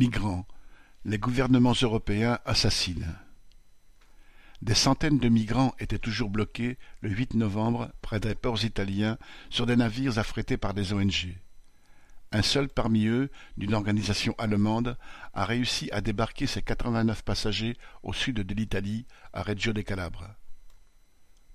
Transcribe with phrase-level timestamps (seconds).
[0.00, 0.46] Migrants,
[1.04, 3.18] les gouvernements européens assassinent.
[4.62, 9.18] Des centaines de migrants étaient toujours bloqués le 8 novembre près des ports italiens
[9.50, 11.36] sur des navires affrétés par des ONG.
[12.32, 13.28] Un seul parmi eux,
[13.58, 14.96] d'une organisation allemande,
[15.34, 19.04] a réussi à débarquer ses 89 passagers au sud de l'Italie,
[19.34, 20.28] à Reggio de Calabre.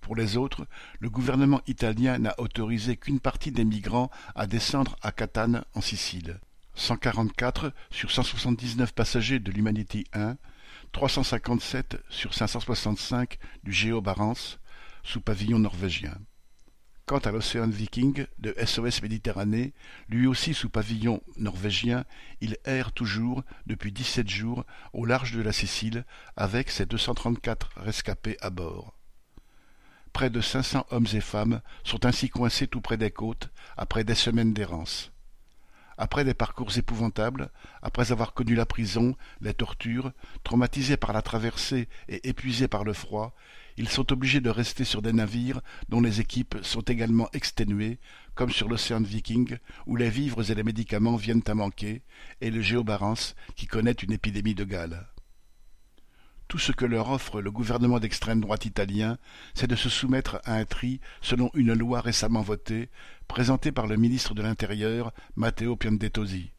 [0.01, 0.67] Pour les autres,
[0.99, 6.39] le gouvernement italien n'a autorisé qu'une partie des migrants à descendre à Catane, en Sicile.
[6.75, 10.37] 144 sur 179 passagers de l'Humanity 1,
[10.91, 14.57] 357 sur 565 du Géo Barents,
[15.03, 16.17] sous pavillon norvégien.
[17.05, 19.73] Quant à l'Océan Viking de SOS Méditerranée,
[20.09, 22.03] lui aussi sous pavillon norvégien,
[22.41, 26.03] il erre toujours, depuis dix-sept jours, au large de la Sicile,
[26.35, 28.97] avec ses 234 rescapés à bord.
[30.13, 34.15] Près de 500 hommes et femmes sont ainsi coincés tout près des côtes, après des
[34.15, 35.11] semaines d'errance.
[35.97, 40.11] Après des parcours épouvantables, après avoir connu la prison, les tortures,
[40.43, 43.33] traumatisés par la traversée et épuisés par le froid,
[43.77, 47.99] ils sont obligés de rester sur des navires dont les équipes sont également exténuées,
[48.33, 52.01] comme sur l'Océan Viking, où les vivres et les médicaments viennent à manquer,
[52.41, 55.07] et le Géobarens, qui connaît une épidémie de gale.
[56.55, 59.17] Tout ce que leur offre le gouvernement d'extrême droite italien,
[59.55, 62.87] c'est de se soumettre à un tri selon une loi récemment votée,
[63.27, 66.51] présentée par le ministre de l'Intérieur, Matteo Piantetosi.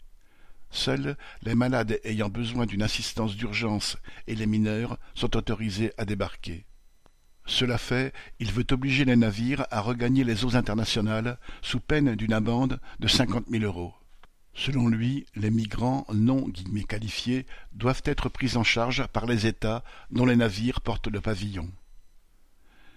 [0.69, 6.67] Seuls les malades ayant besoin d'une assistance d'urgence et les mineurs sont autorisés à débarquer.
[7.47, 12.35] Cela fait, il veut obliger les navires à regagner les eaux internationales sous peine d'une
[12.35, 13.95] amende de cinquante mille euros.
[14.59, 16.51] Selon lui, les migrants non
[16.89, 21.71] qualifiés doivent être pris en charge par les États dont les navires portent le pavillon.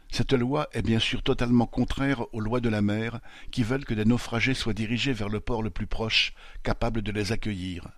[0.09, 3.19] Cette loi est bien sûr totalement contraire aux lois de la mer
[3.51, 7.11] qui veulent que des naufragés soient dirigés vers le port le plus proche, capable de
[7.11, 7.89] les accueillir.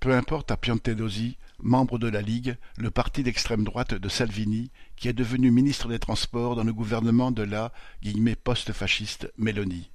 [0.00, 5.08] Peu importe à Piantedosi, membre de la Ligue, le parti d'extrême droite de Salvini, qui
[5.08, 7.70] est devenu ministre des Transports dans le gouvernement de la
[8.42, 9.90] post-fasciste Mélanie.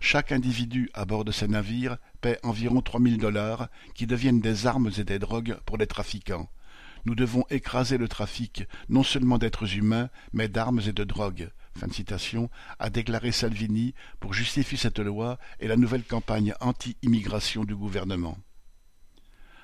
[0.00, 4.66] Chaque individu à bord de ces navires paie environ trois mille dollars qui deviennent des
[4.66, 6.48] armes et des drogues pour les trafiquants.
[7.04, 11.50] Nous devons écraser le trafic non seulement d'êtres humains, mais d'armes et de drogues.
[11.76, 12.48] Fin de
[12.78, 18.36] a déclaré Salvini pour justifier cette loi et la nouvelle campagne anti-immigration du gouvernement.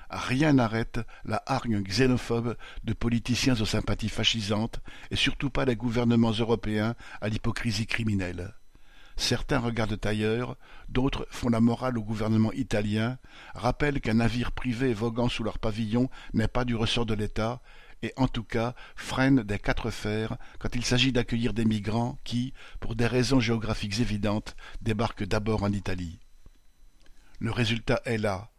[0.09, 4.79] Rien n'arrête la hargne xénophobe de politiciens aux sympathies fascisantes
[5.11, 8.55] et surtout pas les gouvernements européens à l'hypocrisie criminelle.
[9.19, 10.55] Certains regardent ailleurs,
[10.87, 13.17] d'autres font la morale au gouvernement italien,
[13.53, 17.61] rappellent qu'un navire privé voguant sous leur pavillon n'est pas du ressort de l'État,
[18.01, 22.53] et en tout cas freinent des quatre fers quand il s'agit d'accueillir des migrants qui,
[22.79, 26.19] pour des raisons géographiques évidentes, débarquent d'abord en Italie.
[27.39, 28.49] Le résultat est là.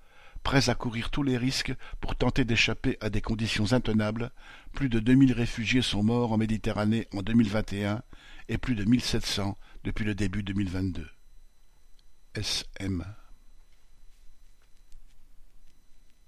[0.42, 4.30] Prêts à courir tous les risques pour tenter d'échapper à des conditions intenables,
[4.74, 8.02] plus de deux mille réfugiés sont morts en Méditerranée en 2021
[8.50, 11.08] et plus de 1700 depuis le début 2022.
[12.34, 13.04] SM